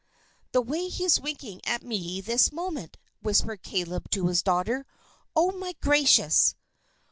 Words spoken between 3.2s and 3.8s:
whispered